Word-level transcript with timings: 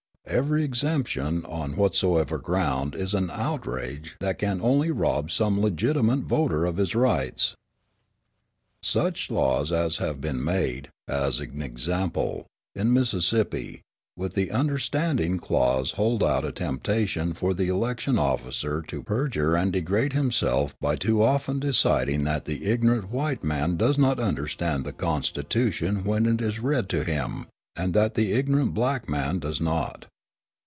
Every 0.27 0.63
exemption, 0.63 1.43
on 1.43 1.75
whatsoever 1.75 2.37
ground, 2.37 2.95
is 2.95 3.13
an 3.13 3.29
outrage 3.31 4.15
that 4.21 4.39
can 4.39 4.61
only 4.61 4.89
rob 4.89 5.29
some 5.29 5.59
legitimate 5.59 6.21
voter 6.21 6.63
of 6.63 6.77
his 6.77 6.95
rights." 6.95 7.55
Such 8.81 9.29
laws 9.29 9.73
as 9.73 9.97
have 9.97 10.21
been 10.21 10.41
made 10.41 10.89
as 11.05 11.41
an 11.41 11.61
example, 11.61 12.45
in 12.73 12.93
Mississippi 12.93 13.81
with 14.15 14.33
the 14.35 14.51
"understanding" 14.51 15.37
clause 15.37 15.93
hold 15.93 16.23
out 16.23 16.45
a 16.45 16.53
temptation 16.53 17.33
for 17.33 17.53
the 17.53 17.67
election 17.67 18.17
officer 18.17 18.81
to 18.83 19.03
perjure 19.03 19.55
and 19.57 19.73
degrade 19.73 20.13
himself 20.13 20.73
by 20.79 20.95
too 20.95 21.21
often 21.21 21.59
deciding 21.59 22.23
that 22.23 22.45
the 22.45 22.67
ignorant 22.67 23.09
white 23.11 23.43
man 23.43 23.75
does 23.75 23.99
understand 24.01 24.85
the 24.85 24.93
Constitution 24.93 26.05
when 26.05 26.25
it 26.25 26.39
is 26.41 26.61
read 26.61 26.87
to 26.87 27.03
him 27.03 27.47
and 27.75 27.93
that 27.93 28.13
the 28.13 28.31
ignorant 28.31 28.73
black 28.73 29.09
man 29.09 29.37
does 29.39 29.59
not. 29.59 30.05